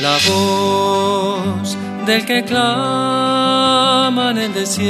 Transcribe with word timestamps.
la 0.00 0.18
voz 0.28 1.76
del 2.06 2.24
que 2.24 2.42
clama 2.44 4.30
en 4.30 4.38
el 4.38 4.54
desierto. 4.54 4.80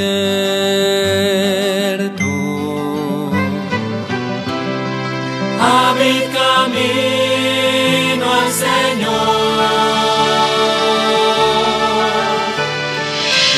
Abrid 5.61 6.23
camino 6.33 8.27
al 8.33 8.53
Señor. 8.53 9.11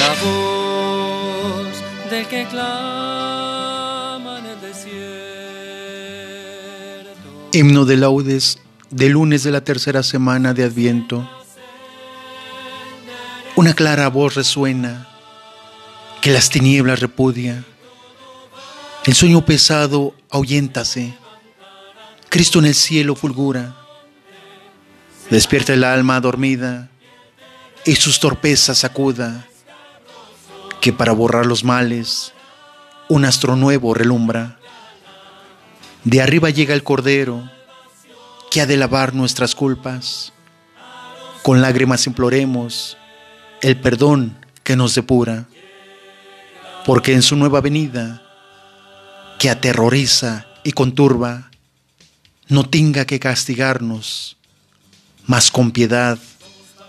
La 0.00 0.12
voz 0.24 1.74
del 2.10 2.26
que 2.26 2.46
clama 2.46 4.38
en 4.38 4.46
el 4.46 4.60
desierto. 4.62 4.98
Himno 7.52 7.84
de 7.84 7.96
laudes 7.98 8.58
de 8.92 9.08
lunes 9.08 9.42
de 9.42 9.50
la 9.50 9.62
tercera 9.62 10.02
semana 10.02 10.54
de 10.54 10.64
Adviento. 10.64 11.41
Una 13.54 13.74
clara 13.74 14.08
voz 14.08 14.34
resuena 14.34 15.06
que 16.22 16.30
las 16.30 16.48
tinieblas 16.48 17.00
repudia. 17.00 17.64
El 19.04 19.12
sueño 19.12 19.44
pesado 19.44 20.14
ahuyéntase. 20.30 21.14
Cristo 22.30 22.60
en 22.60 22.64
el 22.64 22.74
cielo 22.74 23.14
fulgura. 23.14 23.76
Despierta 25.28 25.74
el 25.74 25.84
alma 25.84 26.18
dormida 26.20 26.88
y 27.84 27.96
sus 27.96 28.20
torpezas 28.20 28.78
sacuda. 28.78 29.46
Que 30.80 30.94
para 30.94 31.12
borrar 31.12 31.44
los 31.44 31.62
males 31.62 32.32
un 33.10 33.26
astro 33.26 33.54
nuevo 33.54 33.92
relumbra. 33.92 34.58
De 36.04 36.22
arriba 36.22 36.48
llega 36.48 36.72
el 36.72 36.82
Cordero 36.82 37.50
que 38.50 38.62
ha 38.62 38.66
de 38.66 38.78
lavar 38.78 39.12
nuestras 39.12 39.54
culpas. 39.54 40.32
Con 41.42 41.60
lágrimas 41.60 42.06
imploremos 42.06 42.96
el 43.62 43.80
perdón 43.80 44.36
que 44.64 44.76
nos 44.76 44.94
depura, 44.94 45.46
porque 46.84 47.14
en 47.14 47.22
su 47.22 47.36
nueva 47.36 47.60
venida, 47.60 48.22
que 49.38 49.50
aterroriza 49.50 50.46
y 50.64 50.72
conturba, 50.72 51.50
no 52.48 52.64
tenga 52.68 53.04
que 53.06 53.20
castigarnos, 53.20 54.36
mas 55.26 55.50
con 55.50 55.70
piedad 55.70 56.18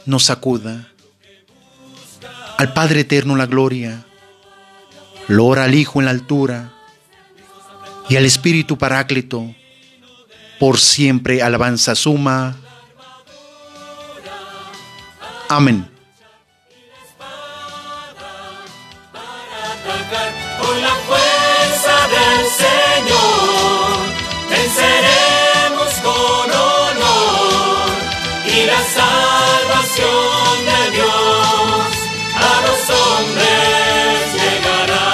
nos 0.08 0.26
sacuda. 0.26 0.90
Al 2.58 2.74
Padre 2.74 3.02
Eterno 3.02 3.36
la 3.36 3.46
gloria, 3.46 4.06
lora 5.28 5.66
al 5.66 5.76
Hijo 5.76 6.00
en 6.00 6.06
la 6.06 6.12
altura, 6.12 6.74
y 8.10 8.16
al 8.16 8.26
Espíritu 8.26 8.78
Paráclito, 8.78 9.56
por 10.60 10.80
siempre 10.80 11.42
alabanza 11.42 11.96
suma. 11.96 12.56
Amén. 15.50 15.93
Con 19.84 20.82
la 20.82 20.96
fuerza 21.08 22.08
del 22.08 22.48
Señor 22.64 24.00
venceremos 24.50 25.94
con 26.02 26.52
honor 26.52 27.92
y 28.48 28.64
la 28.64 28.82
salvación 29.00 30.56
de 30.70 30.82
Dios 30.96 31.92
a 32.34 32.62
los 32.66 32.82
hombres 32.98 34.24
llegará. 34.40 35.12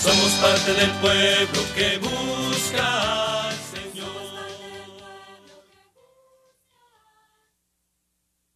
Somos 0.00 0.30
parte 0.34 0.70
del 0.74 0.90
pueblo 1.02 1.60
que 1.74 1.98
busca. 1.98 3.29